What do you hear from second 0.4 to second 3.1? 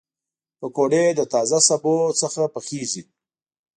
پکورې له تازه سبو پخېږي